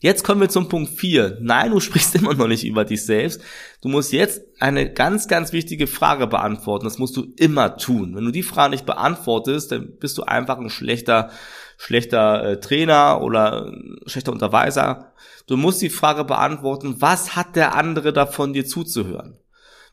Jetzt 0.01 0.25
kommen 0.25 0.41
wir 0.41 0.49
zum 0.49 0.69
Punkt 0.69 0.91
4. 0.99 1.39
Nein, 1.41 1.71
du 1.71 1.81
sprichst 1.81 2.15
immer 2.15 2.35
noch 2.35 2.49
nicht 2.49 2.65
über 2.65 2.85
dich 2.85 3.05
selbst. 3.05 3.41
Du 3.83 3.89
musst 3.89 4.13
jetzt 4.13 4.43
eine 4.61 4.93
ganz, 4.93 5.29
ganz 5.29 5.53
wichtige 5.53 5.87
Frage 5.87 6.27
beantworten. 6.27 6.85
Das 6.85 6.99
musst 6.99 7.17
du 7.17 7.33
immer 7.37 7.77
tun. 7.77 8.15
Wenn 8.15 8.25
du 8.25 8.31
die 8.31 8.43
Frage 8.43 8.71
nicht 8.71 8.87
beantwortest, 8.87 9.73
dann 9.73 9.97
bist 9.99 10.19
du 10.19 10.23
einfach 10.23 10.59
ein 10.59 10.71
schlechter, 10.71 11.31
schlechter 11.77 12.45
äh, 12.45 12.61
Trainer 12.61 13.21
oder 13.23 13.73
schlechter 14.07 14.33
Unterweiser. 14.33 15.13
Du 15.47 15.57
musst 15.57 15.81
die 15.81 15.91
Frage 15.91 16.25
beantworten, 16.25 16.97
was 16.99 17.37
hat 17.37 17.57
der 17.57 17.75
andere 17.75 18.13
davon, 18.13 18.53
dir 18.53 18.67
zuzuhören? 18.67 19.39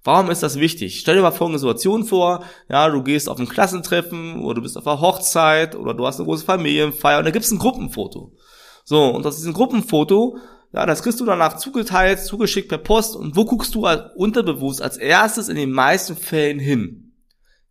Warum 0.04 0.30
ist 0.30 0.44
das 0.44 0.60
wichtig? 0.60 1.00
Stell 1.00 1.16
dir 1.16 1.22
mal 1.22 1.32
folgende 1.32 1.60
Situation 1.60 2.04
vor, 2.04 2.44
ja, 2.70 2.90
du 2.90 3.04
gehst 3.04 3.30
auf 3.30 3.40
ein 3.40 3.48
Klassentreffen 3.48 4.42
oder 4.42 4.56
du 4.56 4.62
bist 4.64 4.78
auf 4.78 4.86
einer 4.86 5.00
Hochzeit 5.00 5.76
oder 5.76 5.94
du 5.94 6.06
hast 6.06 6.18
eine 6.18 6.26
große 6.26 6.44
Familienfeier 6.44 7.20
und 7.20 7.26
da 7.26 7.32
gibt's 7.32 7.52
ein 7.52 7.60
Gruppenfoto. 7.60 8.34
So, 8.84 9.10
und 9.10 9.26
ist 9.26 9.46
ein 9.46 9.54
Gruppenfoto, 9.54 10.38
ja, 10.74 10.86
das 10.86 11.04
kriegst 11.04 11.20
du 11.20 11.26
danach 11.26 11.58
zugeteilt, 11.58 12.20
zugeschickt 12.20 12.68
per 12.68 12.80
Post 12.80 13.16
und 13.16 13.36
wo 13.36 13.46
guckst 13.46 13.76
du 13.76 13.86
als 13.86 14.12
unterbewusst 14.16 14.82
als 14.82 14.98
erstes 14.98 15.48
in 15.48 15.56
den 15.56 15.72
meisten 15.72 16.16
Fällen 16.16 16.60
hin? 16.60 17.14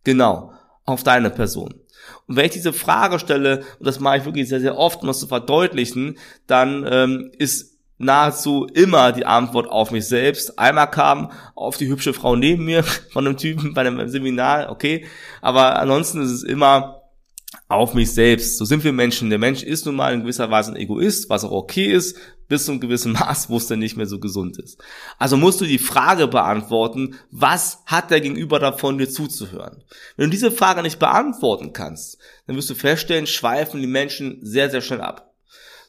Genau, 0.03 0.53
auf 0.85 1.03
deine 1.03 1.29
Person. 1.29 1.73
Und 2.27 2.35
wenn 2.37 2.45
ich 2.45 2.51
diese 2.51 2.73
Frage 2.73 3.19
stelle, 3.19 3.63
und 3.79 3.87
das 3.87 3.99
mache 3.99 4.17
ich 4.17 4.25
wirklich 4.25 4.47
sehr, 4.47 4.61
sehr 4.61 4.77
oft, 4.77 5.01
um 5.01 5.07
das 5.07 5.19
zu 5.19 5.27
verdeutlichen, 5.27 6.17
dann 6.47 6.87
ähm, 6.89 7.31
ist 7.37 7.73
nahezu 7.97 8.67
immer 8.73 9.11
die 9.11 9.25
Antwort 9.25 9.69
auf 9.69 9.91
mich 9.91 10.07
selbst. 10.07 10.57
Einmal 10.57 10.89
kam 10.89 11.31
auf 11.55 11.77
die 11.77 11.87
hübsche 11.87 12.13
Frau 12.13 12.35
neben 12.35 12.65
mir 12.65 12.83
von 13.11 13.27
einem 13.27 13.37
Typen 13.37 13.73
bei 13.73 13.81
einem 13.81 14.07
Seminar, 14.09 14.69
okay, 14.69 15.05
aber 15.41 15.77
ansonsten 15.79 16.21
ist 16.21 16.31
es 16.31 16.43
immer 16.43 17.02
auf 17.67 17.93
mich 17.93 18.11
selbst. 18.11 18.57
So 18.57 18.65
sind 18.65 18.83
wir 18.83 18.93
Menschen. 18.93 19.29
Der 19.29 19.39
Mensch 19.39 19.63
ist 19.63 19.85
nun 19.85 19.95
mal 19.95 20.13
in 20.13 20.21
gewisser 20.21 20.49
Weise 20.51 20.71
ein 20.71 20.77
Egoist, 20.77 21.29
was 21.29 21.43
auch 21.43 21.51
okay 21.51 21.91
ist, 21.91 22.17
bis 22.47 22.65
zu 22.65 22.71
einem 22.71 22.81
gewissen 22.81 23.13
Maß, 23.13 23.49
wo 23.49 23.57
es 23.57 23.67
dann 23.67 23.79
nicht 23.79 23.97
mehr 23.97 24.05
so 24.05 24.19
gesund 24.19 24.57
ist. 24.59 24.81
Also 25.17 25.37
musst 25.37 25.61
du 25.61 25.65
die 25.65 25.79
Frage 25.79 26.27
beantworten, 26.27 27.15
was 27.31 27.79
hat 27.85 28.11
der 28.11 28.21
Gegenüber 28.21 28.59
davon, 28.59 28.97
dir 28.97 29.09
zuzuhören? 29.09 29.83
Wenn 30.17 30.25
du 30.25 30.31
diese 30.31 30.51
Frage 30.51 30.81
nicht 30.81 30.99
beantworten 30.99 31.73
kannst, 31.73 32.17
dann 32.47 32.55
wirst 32.55 32.69
du 32.69 32.75
feststellen, 32.75 33.27
schweifen 33.27 33.81
die 33.81 33.87
Menschen 33.87 34.39
sehr, 34.41 34.69
sehr 34.69 34.81
schnell 34.81 35.01
ab. 35.01 35.32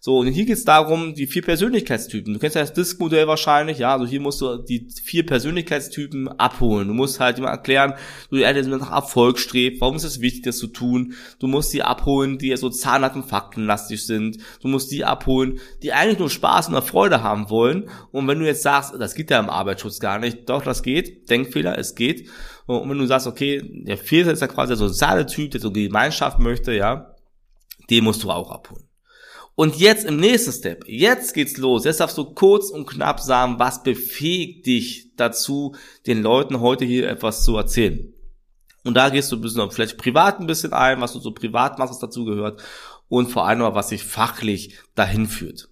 So, 0.06 0.18
und 0.18 0.26
hier 0.26 0.44
geht's 0.44 0.64
darum, 0.64 1.14
die 1.14 1.26
vier 1.26 1.40
Persönlichkeitstypen. 1.40 2.34
Du 2.34 2.38
kennst 2.38 2.56
ja 2.56 2.60
das 2.60 2.74
Disk-Modell 2.74 3.26
wahrscheinlich, 3.26 3.78
ja, 3.78 3.94
also 3.94 4.04
hier 4.04 4.20
musst 4.20 4.38
du 4.42 4.58
die 4.58 4.86
vier 5.02 5.24
Persönlichkeitstypen 5.24 6.28
abholen. 6.28 6.88
Du 6.88 6.92
musst 6.92 7.20
halt 7.20 7.38
immer 7.38 7.48
erklären, 7.48 7.94
du 8.28 8.36
der 8.36 8.52
nach 8.66 8.92
Erfolg 8.92 9.38
strebt, 9.38 9.80
warum 9.80 9.96
ist 9.96 10.04
es 10.04 10.20
wichtig, 10.20 10.42
das 10.42 10.58
zu 10.58 10.66
tun. 10.66 11.14
Du 11.38 11.46
musst 11.46 11.72
die 11.72 11.82
abholen, 11.82 12.36
die 12.36 12.48
ja 12.48 12.58
so 12.58 12.68
zahnhart 12.68 13.16
und 13.16 13.24
faktenlastig 13.24 14.04
sind. 14.04 14.36
Du 14.60 14.68
musst 14.68 14.92
die 14.92 15.06
abholen, 15.06 15.58
die 15.82 15.94
eigentlich 15.94 16.18
nur 16.18 16.28
Spaß 16.28 16.68
und 16.68 16.84
Freude 16.84 17.22
haben 17.22 17.48
wollen. 17.48 17.88
Und 18.12 18.28
wenn 18.28 18.40
du 18.40 18.44
jetzt 18.44 18.62
sagst, 18.62 18.92
das 18.98 19.14
geht 19.14 19.30
ja 19.30 19.40
im 19.40 19.48
Arbeitsschutz 19.48 20.00
gar 20.00 20.18
nicht, 20.18 20.50
doch, 20.50 20.62
das 20.62 20.82
geht, 20.82 21.30
Denkfehler, 21.30 21.78
es 21.78 21.94
geht. 21.94 22.28
Und 22.66 22.90
wenn 22.90 22.98
du 22.98 23.06
sagst, 23.06 23.26
okay, 23.26 23.62
der 23.86 23.96
vierte 23.96 24.32
ist 24.32 24.42
ja 24.42 24.48
quasi 24.48 24.68
der 24.68 24.76
soziale 24.76 25.24
Typ, 25.24 25.52
der 25.52 25.62
so 25.62 25.72
Gemeinschaft 25.72 26.40
möchte, 26.40 26.74
ja, 26.74 27.14
den 27.88 28.04
musst 28.04 28.22
du 28.22 28.30
auch 28.30 28.50
abholen. 28.50 28.84
Und 29.56 29.76
jetzt 29.76 30.04
im 30.04 30.16
nächsten 30.16 30.52
Step, 30.52 30.84
jetzt 30.86 31.32
geht's 31.32 31.56
los. 31.58 31.84
Jetzt 31.84 32.00
darfst 32.00 32.18
du 32.18 32.24
kurz 32.24 32.70
und 32.70 32.86
knapp 32.86 33.20
sagen, 33.20 33.58
was 33.58 33.82
befähigt 33.82 34.66
dich 34.66 35.14
dazu, 35.16 35.76
den 36.06 36.22
Leuten 36.22 36.60
heute 36.60 36.84
hier 36.84 37.08
etwas 37.08 37.44
zu 37.44 37.56
erzählen. 37.56 38.12
Und 38.84 38.94
da 38.94 39.08
gehst 39.08 39.30
du 39.30 39.36
ein 39.36 39.40
bisschen 39.40 39.70
vielleicht 39.70 39.96
privat 39.96 40.40
ein 40.40 40.46
bisschen 40.46 40.72
ein, 40.72 41.00
was 41.00 41.12
du 41.12 41.20
so 41.20 41.30
privat 41.30 41.78
machst, 41.78 41.92
was 41.92 42.00
dazu 42.00 42.24
gehört. 42.24 42.62
Und 43.08 43.30
vor 43.30 43.46
allem, 43.46 43.60
was 43.60 43.90
sich 43.90 44.02
fachlich 44.02 44.76
dahin 44.94 45.26
führt. 45.26 45.68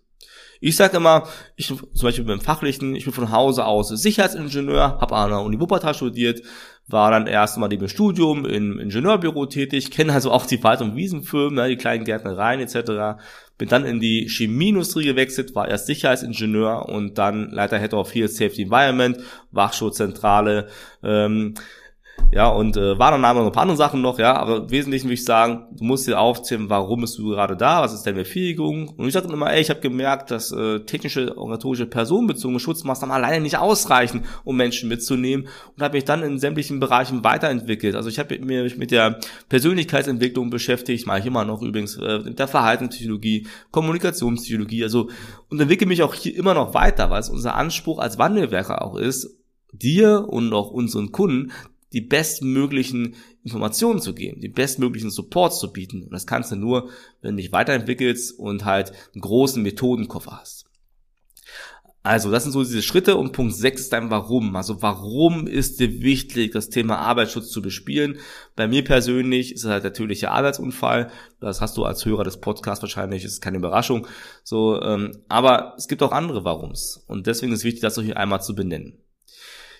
Ich 0.64 0.76
sage 0.76 0.96
immer, 0.96 1.26
ich 1.56 1.66
zum 1.66 1.88
Beispiel 2.00 2.24
beim 2.24 2.40
Fachlichen, 2.40 2.94
ich 2.94 3.04
bin 3.04 3.12
von 3.12 3.32
Hause 3.32 3.64
aus 3.64 3.88
Sicherheitsingenieur, 3.88 5.00
habe 5.00 5.16
an 5.16 5.30
der 5.30 5.40
Uni 5.40 5.58
Wuppertal 5.58 5.92
studiert, 5.92 6.40
war 6.86 7.10
dann 7.10 7.26
erst 7.26 7.58
mal 7.58 7.72
im 7.72 7.88
Studium 7.88 8.44
im 8.44 8.78
Ingenieurbüro 8.78 9.46
tätig, 9.46 9.90
kenne 9.90 10.12
also 10.12 10.30
auch 10.30 10.46
die 10.46 10.62
Wald- 10.62 10.80
und 10.80 10.94
Wiesenfirmen, 10.94 11.58
ja, 11.58 11.66
die 11.66 11.76
kleinen 11.76 12.04
Gärtnereien 12.04 12.60
etc. 12.60 13.20
Bin 13.62 13.68
dann 13.68 13.84
in 13.84 14.00
die 14.00 14.28
Chemieindustrie 14.28 15.04
gewechselt, 15.04 15.54
war 15.54 15.68
erst 15.68 15.86
Sicherheitsingenieur 15.86 16.88
und 16.88 17.16
dann 17.16 17.52
Leiter 17.52 17.78
Head 17.78 17.94
of 17.94 18.08
Field 18.08 18.32
Safety 18.32 18.62
Environment, 18.62 19.18
Wachschutzzentrale, 19.52 20.66
ähm, 21.04 21.54
ja, 22.30 22.48
und 22.48 22.76
äh, 22.76 22.98
war 22.98 23.10
dann 23.10 23.20
noch 23.20 23.46
ein 23.46 23.52
paar 23.52 23.62
andere 23.62 23.76
Sachen 23.76 24.00
noch, 24.00 24.18
ja, 24.18 24.36
aber 24.36 24.58
im 24.58 24.70
Wesentlichen 24.70 25.06
würde 25.06 25.14
ich 25.14 25.24
sagen, 25.24 25.66
du 25.72 25.84
musst 25.84 26.06
dir 26.06 26.18
aufzählen, 26.18 26.70
warum 26.70 27.00
bist 27.02 27.18
du 27.18 27.30
gerade 27.30 27.56
da, 27.56 27.82
was 27.82 27.92
ist 27.92 28.04
deine 28.06 28.18
Befähigung? 28.20 28.88
Und 28.88 29.06
ich 29.06 29.12
sage 29.12 29.32
immer, 29.32 29.52
ey, 29.52 29.60
ich 29.60 29.70
habe 29.70 29.80
gemerkt, 29.80 30.30
dass 30.30 30.50
äh, 30.52 30.80
technische, 30.80 31.36
organisatorische, 31.36 31.86
personenbezogene 31.86 32.60
Schutzmaßnahmen 32.60 33.14
alleine 33.14 33.42
nicht 33.42 33.58
ausreichen, 33.58 34.24
um 34.44 34.56
Menschen 34.56 34.88
mitzunehmen 34.88 35.48
und 35.76 35.82
habe 35.82 35.96
mich 35.96 36.04
dann 36.04 36.22
in 36.22 36.38
sämtlichen 36.38 36.80
Bereichen 36.80 37.24
weiterentwickelt. 37.24 37.96
Also 37.96 38.08
ich 38.08 38.18
habe 38.18 38.38
mich 38.38 38.76
mit 38.76 38.90
der 38.90 39.20
Persönlichkeitsentwicklung 39.48 40.50
beschäftigt, 40.50 41.06
mache 41.06 41.20
ich 41.20 41.26
immer 41.26 41.44
noch 41.44 41.62
übrigens, 41.62 41.96
äh, 41.96 42.20
mit 42.20 42.38
der 42.38 42.48
Verhaltenspsychologie, 42.48 43.46
Kommunikationspsychologie, 43.70 44.82
also 44.84 45.10
und 45.48 45.60
entwickle 45.60 45.86
mich 45.86 46.02
auch 46.02 46.14
hier 46.14 46.36
immer 46.36 46.54
noch 46.54 46.74
weiter, 46.74 47.10
weil 47.10 47.20
es 47.20 47.28
unser 47.28 47.56
Anspruch 47.56 47.98
als 47.98 48.18
Wandelwerker 48.18 48.82
auch 48.82 48.96
ist, 48.96 49.38
dir 49.72 50.28
und 50.28 50.52
auch 50.52 50.70
unseren 50.70 51.12
Kunden 51.12 51.52
die 51.92 52.00
bestmöglichen 52.00 53.14
Informationen 53.44 54.00
zu 54.00 54.14
geben, 54.14 54.40
die 54.40 54.48
bestmöglichen 54.48 55.10
Supports 55.10 55.58
zu 55.58 55.72
bieten. 55.72 56.04
Und 56.04 56.12
das 56.12 56.26
kannst 56.26 56.52
du 56.52 56.56
nur, 56.56 56.90
wenn 57.20 57.36
du 57.36 57.42
dich 57.42 57.52
weiterentwickelst 57.52 58.38
und 58.38 58.64
halt 58.64 58.92
einen 59.14 59.22
großen 59.22 59.62
Methodenkoffer 59.62 60.38
hast. 60.40 60.66
Also, 62.04 62.32
das 62.32 62.42
sind 62.42 62.50
so 62.50 62.64
diese 62.64 62.82
Schritte 62.82 63.16
und 63.16 63.30
Punkt 63.32 63.54
6 63.54 63.82
ist 63.82 63.92
dann 63.92 64.10
Warum. 64.10 64.56
Also, 64.56 64.82
warum 64.82 65.46
ist 65.46 65.78
dir 65.78 66.02
wichtig, 66.02 66.50
das 66.50 66.68
Thema 66.68 66.98
Arbeitsschutz 66.98 67.50
zu 67.50 67.62
bespielen? 67.62 68.18
Bei 68.56 68.66
mir 68.66 68.82
persönlich 68.82 69.52
ist 69.52 69.64
es 69.64 69.70
halt 69.70 69.84
natürlich 69.84 70.18
der 70.20 70.32
Arbeitsunfall. 70.32 71.12
Das 71.38 71.60
hast 71.60 71.76
du 71.76 71.84
als 71.84 72.04
Hörer 72.04 72.24
des 72.24 72.40
Podcasts 72.40 72.82
wahrscheinlich, 72.82 73.24
ist 73.24 73.40
keine 73.40 73.58
Überraschung. 73.58 74.08
So, 74.42 74.82
ähm, 74.82 75.18
aber 75.28 75.74
es 75.78 75.86
gibt 75.86 76.02
auch 76.02 76.10
andere 76.10 76.44
Warums. 76.44 77.04
Und 77.06 77.28
deswegen 77.28 77.52
ist 77.52 77.60
es 77.60 77.64
wichtig, 77.64 77.82
das 77.82 78.00
hier 78.00 78.16
einmal 78.16 78.42
zu 78.42 78.56
benennen. 78.56 78.98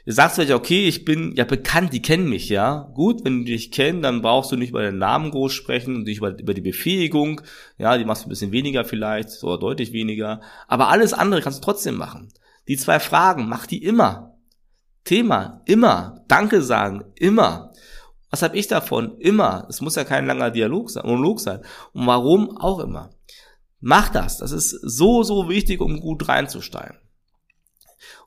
Du 0.04 0.10
sagst 0.12 0.34
vielleicht, 0.34 0.52
okay, 0.52 0.88
ich 0.88 1.04
bin 1.04 1.32
ja 1.36 1.44
bekannt, 1.44 1.92
die 1.92 2.02
kennen 2.02 2.28
mich, 2.28 2.48
ja. 2.48 2.90
Gut, 2.94 3.24
wenn 3.24 3.44
die 3.44 3.52
dich 3.52 3.70
kennen, 3.70 4.02
dann 4.02 4.20
brauchst 4.20 4.50
du 4.50 4.56
nicht 4.56 4.70
über 4.70 4.82
den 4.82 4.98
Namen 4.98 5.30
groß 5.30 5.52
sprechen 5.52 5.94
und 5.94 6.02
nicht 6.04 6.18
über, 6.18 6.36
über 6.36 6.54
die 6.54 6.60
Befähigung. 6.60 7.40
Ja, 7.78 7.96
die 7.96 8.04
machst 8.04 8.24
du 8.24 8.26
ein 8.26 8.30
bisschen 8.30 8.50
weniger 8.50 8.84
vielleicht 8.84 9.44
oder 9.44 9.58
deutlich 9.58 9.92
weniger. 9.92 10.40
Aber 10.66 10.88
alles 10.88 11.12
andere 11.12 11.40
kannst 11.40 11.60
du 11.60 11.64
trotzdem 11.64 11.94
machen. 11.94 12.32
Die 12.66 12.76
zwei 12.76 12.98
Fragen, 12.98 13.48
mach 13.48 13.66
die 13.66 13.84
immer. 13.84 14.36
Thema, 15.04 15.62
immer. 15.66 16.24
Danke 16.26 16.62
sagen, 16.62 17.04
immer. 17.14 17.72
Was 18.30 18.42
habe 18.42 18.56
ich 18.56 18.66
davon? 18.66 19.18
Immer. 19.18 19.66
Es 19.68 19.80
muss 19.80 19.94
ja 19.94 20.04
kein 20.04 20.26
langer 20.26 20.50
Dialog 20.50 20.90
sein, 20.90 21.06
Monolog 21.06 21.38
sein. 21.38 21.60
Und 21.92 22.06
warum 22.06 22.56
auch 22.56 22.80
immer. 22.80 23.10
Mach 23.78 24.08
das. 24.08 24.38
Das 24.38 24.50
ist 24.50 24.70
so, 24.70 25.22
so 25.22 25.48
wichtig, 25.48 25.80
um 25.80 26.00
gut 26.00 26.28
reinzusteigen. 26.28 27.01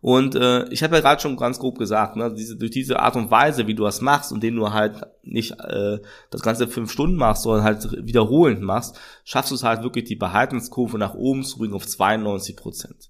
Und 0.02 0.36
äh, 0.36 0.68
ich 0.70 0.84
habe 0.84 0.96
ja 0.96 1.02
gerade 1.02 1.22
schon 1.22 1.38
ganz 1.38 1.60
grob 1.60 1.78
gesagt, 1.78 2.16
ne, 2.16 2.34
diese, 2.34 2.58
durch 2.58 2.72
diese 2.72 3.00
Art 3.00 3.16
und 3.16 3.32
Weise, 3.32 3.68
wie 3.68 3.76
du 3.76 3.84
das 3.84 4.02
machst 4.02 4.32
und 4.32 4.44
den 4.44 4.56
du 4.56 4.72
halt 4.72 5.02
nicht 5.24 5.60
äh, 5.60 6.00
das 6.30 6.42
ganze 6.42 6.68
fünf 6.68 6.92
Stunden 6.92 7.16
machst, 7.16 7.44
sondern 7.44 7.64
halt 7.64 8.06
wiederholend 8.06 8.62
machst, 8.62 9.00
schaffst 9.24 9.52
du 9.52 9.56
es 9.56 9.64
halt 9.64 9.84
wirklich 9.84 10.06
die 10.06 10.16
Behaltenskurve 10.16 10.98
nach 10.98 11.14
oben 11.14 11.44
zu 11.44 11.58
bringen 11.58 11.74
auf 11.74 11.88
92 11.88 12.56
Prozent. 12.56 13.10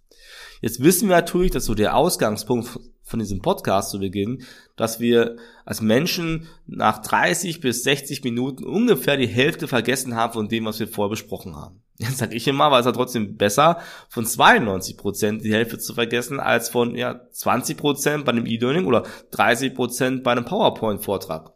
Jetzt 0.62 0.81
wissen 0.81 1.10
wir 1.10 1.15
natürlich, 1.15 1.51
dass 1.51 1.65
so 1.65 1.75
der 1.75 1.95
Ausgangspunkt 1.95 2.79
von 3.05 3.19
diesem 3.19 3.41
Podcast 3.41 3.91
zu 3.91 4.00
Beginn, 4.00 4.43
dass 4.75 5.00
wir 5.00 5.38
als 5.63 5.79
Menschen 5.79 6.47
nach 6.65 6.97
30 7.03 7.62
bis 7.62 7.83
60 7.83 8.24
Minuten 8.24 8.63
ungefähr 8.63 9.15
die 9.15 9.27
Hälfte 9.27 9.67
vergessen 9.67 10.15
haben 10.15 10.33
von 10.33 10.50
dem, 10.50 10.65
was 10.65 10.79
wir 10.79 10.88
vorher 10.88 11.12
besprochen 11.12 11.55
haben. 11.55 11.81
Jetzt 11.97 12.17
sage 12.17 12.35
ich 12.35 12.47
immer, 12.47 12.71
war 12.71 12.79
es 12.79 12.85
ja 12.85 12.91
trotzdem 12.91 13.38
besser, 13.38 13.79
von 14.09 14.25
92 14.25 14.97
Prozent 14.97 15.45
die 15.45 15.53
Hälfte 15.53 15.77
zu 15.77 15.93
vergessen, 15.93 16.39
als 16.39 16.67
von 16.67 16.95
ja, 16.95 17.21
20 17.29 17.77
Prozent 17.77 18.25
bei 18.25 18.31
einem 18.31 18.47
E-Learning 18.47 18.85
oder 18.85 19.03
30 19.31 19.75
Prozent 19.75 20.24
bei 20.24 20.31
einem 20.31 20.43
PowerPoint-Vortrag. 20.43 21.53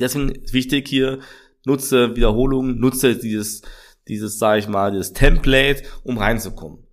Deswegen 0.00 0.30
ist 0.30 0.54
wichtig 0.54 0.88
hier, 0.88 1.20
nutze 1.66 2.16
Wiederholungen, 2.16 2.80
nutze 2.80 3.16
dieses, 3.16 3.62
dieses, 4.08 4.38
sage 4.38 4.60
ich 4.60 4.68
mal, 4.68 4.90
dieses 4.90 5.12
Template, 5.12 5.84
um 6.02 6.18
reinzukommen. 6.18 6.86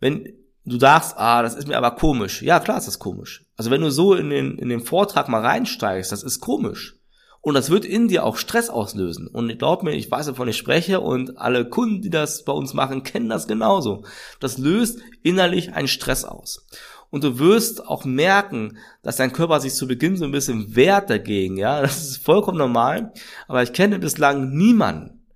Wenn 0.00 0.41
du 0.64 0.78
sagst, 0.78 1.14
ah, 1.16 1.42
das 1.42 1.54
ist 1.54 1.68
mir 1.68 1.76
aber 1.76 1.92
komisch. 1.92 2.42
Ja, 2.42 2.60
klar 2.60 2.78
ist 2.78 2.86
das 2.86 2.98
komisch. 2.98 3.44
Also 3.56 3.70
wenn 3.70 3.80
du 3.80 3.90
so 3.90 4.14
in 4.14 4.30
den, 4.30 4.58
in 4.58 4.68
den 4.68 4.80
Vortrag 4.80 5.28
mal 5.28 5.40
reinsteigst, 5.40 6.12
das 6.12 6.22
ist 6.22 6.40
komisch. 6.40 6.96
Und 7.40 7.54
das 7.54 7.70
wird 7.70 7.84
in 7.84 8.06
dir 8.06 8.24
auch 8.24 8.36
Stress 8.36 8.70
auslösen. 8.70 9.26
Und 9.26 9.58
glaub 9.58 9.82
mir, 9.82 9.92
ich 9.92 10.08
weiß, 10.08 10.28
wovon 10.28 10.46
ich 10.46 10.56
spreche 10.56 11.00
und 11.00 11.38
alle 11.38 11.68
Kunden, 11.68 12.00
die 12.00 12.10
das 12.10 12.44
bei 12.44 12.52
uns 12.52 12.72
machen, 12.72 13.02
kennen 13.02 13.28
das 13.28 13.48
genauso. 13.48 14.04
Das 14.38 14.58
löst 14.58 15.00
innerlich 15.24 15.74
einen 15.74 15.88
Stress 15.88 16.24
aus. 16.24 16.64
Und 17.10 17.24
du 17.24 17.40
wirst 17.40 17.86
auch 17.86 18.04
merken, 18.04 18.78
dass 19.02 19.16
dein 19.16 19.32
Körper 19.32 19.60
sich 19.60 19.74
zu 19.74 19.88
Beginn 19.88 20.16
so 20.16 20.24
ein 20.24 20.30
bisschen 20.30 20.76
wehrt 20.76 21.10
dagegen, 21.10 21.56
ja. 21.56 21.82
Das 21.82 22.02
ist 22.02 22.24
vollkommen 22.24 22.58
normal. 22.58 23.12
Aber 23.48 23.62
ich 23.62 23.72
kenne 23.72 23.98
bislang 23.98 24.56
niemanden, 24.56 25.26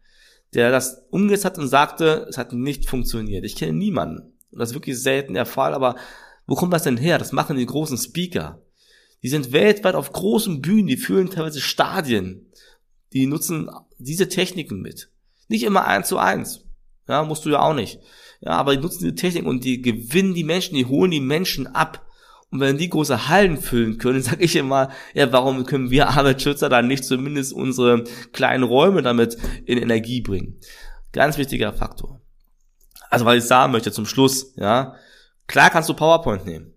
der 0.55 0.71
das 0.71 1.03
umgesetzt 1.11 1.45
hat 1.45 1.59
und 1.59 1.67
sagte, 1.67 2.25
es 2.31 2.39
hat 2.39 2.53
nicht 2.53 2.89
funktioniert. 2.89 3.45
Ich 3.45 3.57
kenne 3.57 3.73
niemanden. 3.73 4.36
Und 4.51 4.59
das 4.59 4.71
ist 4.71 4.75
wirklich 4.75 5.01
selten 5.01 5.35
der 5.35 5.47
Fall, 5.47 5.75
aber 5.75 5.97
wo 6.47 6.55
kommt 6.55 6.73
das 6.73 6.85
denn 6.85 6.97
her? 6.97 7.19
Das 7.19 7.33
machen 7.33 7.57
die 7.57 7.67
großen 7.67 7.99
Speaker. 7.99 8.63
Die 9.23 9.29
sind 9.29 9.53
weltweit 9.53 9.95
auf 9.95 10.13
großen 10.13 10.63
Bühnen, 10.63 10.87
die 10.87 10.97
fühlen 10.97 11.31
teilweise 11.31 11.61
Stadien. 11.61 12.53
Die 13.13 13.27
nutzen 13.27 13.71
diese 13.99 14.29
Techniken 14.29 14.81
mit. 14.81 15.11
Nicht 15.49 15.65
immer 15.65 15.87
eins 15.87 16.09
zu 16.09 16.19
eins. 16.19 16.65
Ja, 17.09 17.25
musst 17.25 17.45
du 17.45 17.51
ja 17.51 17.61
auch 17.61 17.75
nicht. 17.75 18.01
Ja, 18.41 18.53
aber 18.53 18.77
die 18.77 18.83
nutzen 18.83 19.01
diese 19.01 19.15
Technik 19.15 19.47
und 19.47 19.65
die 19.65 19.81
gewinnen 19.81 20.35
die 20.35 20.45
Menschen, 20.45 20.75
die 20.75 20.87
holen 20.87 21.11
die 21.11 21.21
Menschen 21.21 21.67
ab. 21.67 22.05
Und 22.51 22.61
wenn 22.61 22.79
die 22.79 22.89
große 22.89 23.29
Hallen 23.29 23.57
füllen 23.57 23.99
können, 23.99 24.23
sage 24.23 24.45
ich 24.45 24.57
immer, 24.57 24.91
ja, 25.15 25.33
warum 25.33 25.65
können 25.65 25.91
wir 25.91 26.09
Arbeitsschützer 26.09 26.69
dann 26.69 26.89
nicht 26.89 27.05
zumindest 27.05 27.53
unsere 27.53 28.05
kleinen 28.33 28.65
Räume 28.65 29.03
damit 29.03 29.37
in 29.65 29.79
Energie 29.79 30.21
bringen? 30.21 30.61
Ganz 31.13 31.39
wichtiger 31.39 31.73
Faktor. 31.73 32.21
Also 33.17 33.25
was 33.25 33.37
ich 33.37 33.45
sagen 33.45 33.73
möchte 33.73 33.91
zum 33.91 34.05
Schluss, 34.05 34.53
ja, 34.57 34.95
klar 35.47 35.71
kannst 35.71 35.89
du 35.89 35.95
PowerPoint 35.95 36.45
nehmen. 36.45 36.75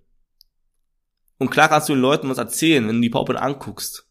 Und 1.38 1.50
klar 1.50 1.67
kannst 1.67 1.89
du 1.89 1.93
den 1.93 2.01
Leuten 2.01 2.29
was 2.29 2.38
erzählen, 2.38 2.88
wenn 2.88 2.96
du 2.96 3.01
die 3.01 3.10
PowerPoint 3.10 3.41
anguckst. 3.41 4.05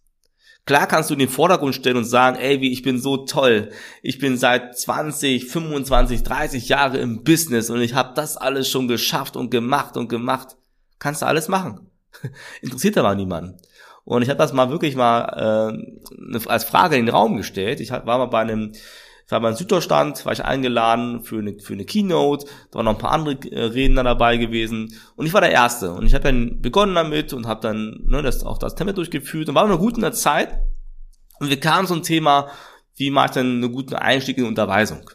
Klar 0.67 0.87
kannst 0.87 1.09
du 1.09 1.15
in 1.15 1.21
den 1.21 1.31
Vordergrund 1.31 1.75
stellen 1.75 1.97
und 1.97 2.05
sagen, 2.05 2.37
ey, 2.37 2.61
wie 2.61 2.71
ich 2.71 2.83
bin 2.83 3.01
so 3.01 3.17
toll. 3.25 3.71
Ich 4.03 4.19
bin 4.19 4.37
seit 4.37 4.79
20, 4.79 5.47
25, 5.47 6.23
30 6.23 6.69
Jahre 6.69 6.99
im 6.99 7.25
Business 7.25 7.71
und 7.71 7.81
ich 7.81 7.95
habe 7.95 8.13
das 8.15 8.37
alles 8.37 8.69
schon 8.69 8.89
geschafft 8.89 9.35
und 9.35 9.51
gemacht 9.51 9.97
und 9.97 10.11
gemacht. 10.11 10.57
Kannst 10.99 11.23
du 11.23 11.27
alles 11.27 11.49
machen. 11.49 11.91
Interessiert 12.61 12.99
aber 12.99 13.15
niemanden. 13.15 13.57
Und 14.05 14.21
ich 14.21 14.29
habe 14.29 14.37
das 14.37 14.53
mal 14.53 14.69
wirklich 14.69 14.97
mal 14.97 15.79
äh, 16.35 16.39
als 16.47 16.65
Frage 16.65 16.97
in 16.97 17.07
den 17.07 17.15
Raum 17.15 17.39
gestellt. 17.39 17.81
Ich 17.81 17.91
war 17.91 18.05
mal 18.05 18.27
bei 18.27 18.41
einem 18.41 18.75
ich 19.29 19.33
war 19.33 19.43
beim 19.43 19.55
Süddeutschland, 19.55 20.25
war 20.25 20.33
ich 20.33 20.43
eingeladen 20.43 21.23
für 21.23 21.37
eine, 21.37 21.59
für 21.59 21.75
eine 21.75 21.85
Keynote, 21.85 22.47
da 22.71 22.79
waren 22.79 22.87
noch 22.87 22.95
ein 22.95 22.99
paar 22.99 23.13
andere 23.13 23.35
äh, 23.51 23.65
Redner 23.65 24.03
dabei 24.03 24.39
gewesen. 24.39 24.95
Und 25.17 25.27
ich 25.27 25.35
war 25.35 25.43
der 25.43 25.51
Erste. 25.51 25.93
Und 25.93 26.07
ich 26.07 26.15
habe 26.15 26.25
dann 26.25 26.63
begonnen 26.63 26.95
damit 26.95 27.35
und 27.35 27.47
habe 27.47 27.61
dann 27.61 28.01
ne, 28.07 28.23
das, 28.23 28.43
auch 28.43 28.57
das 28.57 28.75
Template 28.75 28.95
durchgeführt 28.95 29.51
und 29.51 29.55
war 29.55 29.69
noch 29.69 29.79
gut 29.79 29.97
in 29.97 30.01
der 30.01 30.13
Zeit. 30.13 30.59
Und 31.41 31.51
wir 31.51 31.61
kamen 31.61 31.87
zum 31.87 32.03
Thema, 32.03 32.49
wie 32.97 33.11
mache 33.11 33.27
ich 33.27 33.33
denn 33.33 33.63
einen 33.63 33.71
guten 33.71 33.97
Einstieg 33.97 34.39
in 34.39 34.47
Unterweisung? 34.47 35.11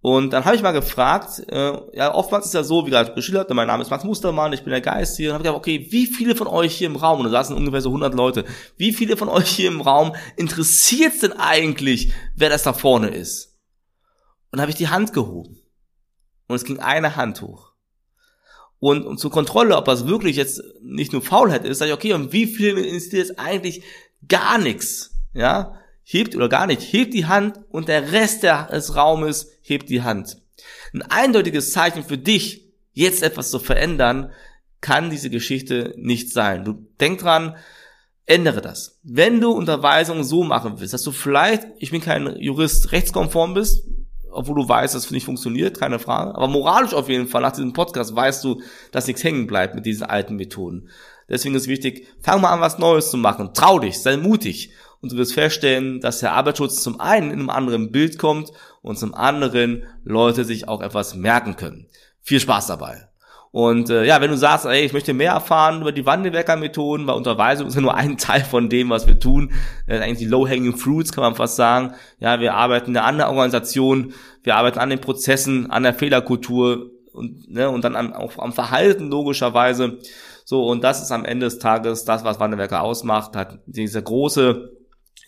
Und 0.00 0.32
dann 0.32 0.44
habe 0.44 0.54
ich 0.54 0.62
mal 0.62 0.72
gefragt, 0.72 1.42
äh, 1.48 1.72
ja, 1.92 2.14
oftmals 2.14 2.46
ist 2.46 2.54
ja 2.54 2.62
so, 2.62 2.86
wie 2.86 2.90
gerade 2.90 3.14
geschildert, 3.14 3.50
mein 3.50 3.66
Name 3.66 3.82
ist 3.82 3.90
Max 3.90 4.04
Mustermann, 4.04 4.52
ich 4.52 4.62
bin 4.62 4.70
der 4.70 4.80
Geist 4.80 5.16
hier. 5.16 5.30
Und 5.30 5.34
habe 5.34 5.42
gedacht, 5.42 5.58
okay, 5.58 5.88
wie 5.90 6.06
viele 6.06 6.36
von 6.36 6.46
euch 6.46 6.76
hier 6.76 6.86
im 6.86 6.96
Raum, 6.96 7.18
und 7.18 7.24
da 7.24 7.30
saßen 7.30 7.56
ungefähr 7.56 7.80
so 7.80 7.88
100 7.88 8.14
Leute, 8.14 8.44
wie 8.76 8.92
viele 8.92 9.16
von 9.16 9.28
euch 9.28 9.48
hier 9.48 9.68
im 9.68 9.80
Raum 9.80 10.14
interessiert 10.36 11.20
denn 11.22 11.32
eigentlich, 11.32 12.12
wer 12.36 12.48
das 12.48 12.62
da 12.62 12.72
vorne 12.72 13.08
ist? 13.08 13.58
Und 14.52 14.60
habe 14.60 14.70
ich 14.70 14.76
die 14.76 14.88
Hand 14.88 15.12
gehoben. 15.12 15.60
Und 16.46 16.56
es 16.56 16.64
ging 16.64 16.78
eine 16.78 17.16
Hand 17.16 17.42
hoch. 17.42 17.72
Und, 18.78 19.04
und 19.04 19.18
zur 19.18 19.32
Kontrolle, 19.32 19.76
ob 19.76 19.84
das 19.86 20.06
wirklich 20.06 20.36
jetzt 20.36 20.62
nicht 20.80 21.12
nur 21.12 21.22
Faulheit 21.22 21.64
ist, 21.64 21.78
sage 21.78 21.90
ich, 21.90 21.96
okay, 21.96 22.12
und 22.12 22.32
wie 22.32 22.46
viele 22.46 22.80
interessiert 22.80 23.26
jetzt 23.26 23.38
eigentlich 23.38 23.82
gar 24.28 24.58
nichts? 24.58 25.10
Ja, 25.34 25.74
hebt 26.10 26.34
oder 26.34 26.48
gar 26.48 26.66
nicht, 26.66 26.80
hebt 26.80 27.12
die 27.12 27.26
Hand 27.26 27.60
und 27.68 27.88
der 27.88 28.12
Rest 28.12 28.42
des 28.42 28.96
Raumes 28.96 29.50
hebt 29.60 29.90
die 29.90 30.02
Hand. 30.02 30.38
Ein 30.94 31.02
eindeutiges 31.02 31.72
Zeichen 31.72 32.02
für 32.02 32.16
dich, 32.16 32.66
jetzt 32.94 33.22
etwas 33.22 33.50
zu 33.50 33.58
verändern, 33.58 34.32
kann 34.80 35.10
diese 35.10 35.28
Geschichte 35.28 35.94
nicht 35.98 36.32
sein. 36.32 36.64
Du 36.64 36.86
denk 36.98 37.20
dran, 37.20 37.56
ändere 38.24 38.62
das. 38.62 38.98
Wenn 39.02 39.40
du 39.40 39.50
Unterweisungen 39.50 40.24
so 40.24 40.44
machen 40.44 40.80
willst, 40.80 40.94
dass 40.94 41.02
du 41.02 41.12
vielleicht, 41.12 41.66
ich 41.78 41.90
bin 41.90 42.00
kein 42.00 42.36
Jurist, 42.38 42.90
rechtskonform 42.92 43.52
bist, 43.52 43.86
obwohl 44.30 44.62
du 44.62 44.68
weißt, 44.68 44.94
dass 44.94 45.06
es 45.06 45.10
nicht 45.10 45.26
funktioniert, 45.26 45.78
keine 45.78 45.98
Frage, 45.98 46.34
aber 46.34 46.48
moralisch 46.48 46.94
auf 46.94 47.10
jeden 47.10 47.28
Fall, 47.28 47.42
nach 47.42 47.52
diesem 47.52 47.74
Podcast 47.74 48.16
weißt 48.16 48.42
du, 48.44 48.62
dass 48.92 49.06
nichts 49.06 49.24
hängen 49.24 49.46
bleibt 49.46 49.74
mit 49.74 49.84
diesen 49.84 50.04
alten 50.04 50.36
Methoden. 50.36 50.88
Deswegen 51.28 51.54
ist 51.54 51.68
wichtig, 51.68 52.06
fang 52.22 52.40
mal 52.40 52.52
an, 52.52 52.60
was 52.60 52.78
Neues 52.78 53.10
zu 53.10 53.18
machen. 53.18 53.50
Trau 53.52 53.78
dich, 53.78 53.98
sei 54.00 54.16
mutig 54.16 54.72
und 55.00 55.12
du 55.12 55.16
wirst 55.16 55.34
feststellen, 55.34 56.00
dass 56.00 56.20
der 56.20 56.32
Arbeitsschutz 56.32 56.82
zum 56.82 57.00
einen 57.00 57.30
in 57.30 57.38
einem 57.38 57.50
anderen 57.50 57.92
Bild 57.92 58.18
kommt 58.18 58.52
und 58.82 58.98
zum 58.98 59.14
anderen 59.14 59.84
Leute 60.04 60.44
sich 60.44 60.68
auch 60.68 60.80
etwas 60.80 61.14
merken 61.14 61.56
können. 61.56 61.86
Viel 62.20 62.40
Spaß 62.40 62.66
dabei. 62.66 63.08
Und 63.50 63.88
äh, 63.88 64.04
ja, 64.04 64.20
wenn 64.20 64.30
du 64.30 64.36
sagst, 64.36 64.66
ey, 64.66 64.84
ich 64.84 64.92
möchte 64.92 65.14
mehr 65.14 65.32
erfahren 65.32 65.80
über 65.80 65.92
die 65.92 66.04
Wandelwerker-Methoden, 66.04 67.06
weil 67.06 67.14
Unterweisung 67.14 67.68
ist 67.68 67.76
ja 67.76 67.80
nur 67.80 67.94
ein 67.94 68.16
Teil 68.18 68.44
von 68.44 68.68
dem, 68.68 68.90
was 68.90 69.06
wir 69.06 69.18
tun. 69.18 69.52
Äh, 69.86 70.00
eigentlich 70.00 70.18
die 70.18 70.26
Low-Hanging 70.26 70.76
Fruits, 70.76 71.12
kann 71.12 71.22
man 71.22 71.34
fast 71.34 71.56
sagen. 71.56 71.94
Ja, 72.18 72.40
wir 72.40 72.54
arbeiten 72.54 72.96
an 72.96 73.16
der 73.16 73.28
Organisation, 73.28 74.12
wir 74.42 74.56
arbeiten 74.56 74.78
an 74.78 74.90
den 74.90 75.00
Prozessen, 75.00 75.70
an 75.70 75.84
der 75.84 75.94
Fehlerkultur 75.94 76.90
und, 77.12 77.50
ne, 77.50 77.70
und 77.70 77.84
dann 77.84 77.96
an, 77.96 78.12
auch 78.12 78.38
am 78.38 78.52
Verhalten 78.52 79.08
logischerweise. 79.08 79.98
So, 80.44 80.66
und 80.66 80.84
das 80.84 81.02
ist 81.02 81.10
am 81.10 81.24
Ende 81.24 81.46
des 81.46 81.58
Tages 81.58 82.04
das, 82.04 82.24
was 82.24 82.40
Wandelwerker 82.40 82.82
ausmacht, 82.82 83.34
hat 83.34 83.60
diese 83.66 84.02
große 84.02 84.77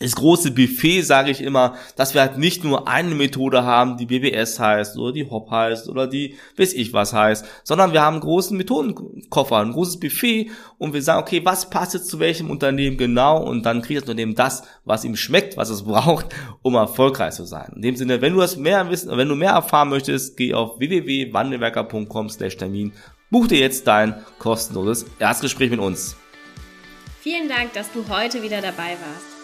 das 0.01 0.17
große 0.17 0.51
Buffet, 0.53 1.03
sage 1.03 1.31
ich 1.31 1.43
immer, 1.43 1.75
dass 1.95 2.15
wir 2.15 2.23
halt 2.23 2.39
nicht 2.39 2.65
nur 2.65 2.89
eine 2.89 3.15
Methode 3.15 3.65
haben, 3.65 3.99
die 3.99 4.07
BBS 4.07 4.59
heißt 4.59 4.97
oder 4.97 5.13
die 5.13 5.29
HOP 5.29 5.51
heißt 5.51 5.91
oder 5.91 6.07
die 6.07 6.37
weiß 6.57 6.73
ich 6.73 6.95
was 6.95 7.13
heißt, 7.13 7.45
sondern 7.65 7.93
wir 7.93 8.01
haben 8.01 8.15
einen 8.15 8.23
großen 8.23 8.57
Methodenkoffer, 8.57 9.59
ein 9.59 9.73
großes 9.73 10.01
Buffet 10.01 10.49
und 10.79 10.95
wir 10.95 11.03
sagen, 11.03 11.21
okay, 11.21 11.43
was 11.45 11.69
passt 11.69 11.93
jetzt 11.93 12.09
zu 12.09 12.19
welchem 12.19 12.49
Unternehmen 12.49 12.97
genau 12.97 13.43
und 13.43 13.67
dann 13.67 13.83
kriegt 13.83 14.01
das 14.01 14.09
Unternehmen 14.09 14.35
das, 14.35 14.63
was 14.87 15.05
ihm 15.05 15.17
schmeckt, 15.17 15.59
was 15.59 15.69
es 15.69 15.83
braucht, 15.85 16.35
um 16.63 16.77
erfolgreich 16.77 17.35
zu 17.35 17.45
sein. 17.45 17.71
In 17.77 17.83
dem 17.83 17.97
Sinne, 17.97 18.23
wenn 18.23 18.33
du 18.33 18.41
das 18.41 18.57
mehr 18.57 18.91
wissen, 18.91 19.15
wenn 19.15 19.29
du 19.29 19.35
mehr 19.35 19.53
erfahren 19.53 19.91
möchtest, 19.91 20.39
geh 20.39 20.55
auf 20.55 20.79
www.wandelwerker.com/termin, 20.79 22.93
buch 23.31 23.49
dir 23.49 23.59
jetzt 23.59 23.87
dein 23.87 24.15
kostenloses 24.39 25.05
Erstgespräch 25.19 25.71
mit 25.71 25.81
uns. 25.81 26.17
Vielen 27.21 27.51
Dank, 27.51 27.75
dass 27.75 27.93
du 27.93 28.09
heute 28.09 28.43
wieder 28.43 28.63
dabei 28.63 28.93
warst. 28.93 29.40